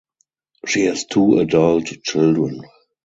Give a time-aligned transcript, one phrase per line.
[0.65, 2.63] She has two adult children.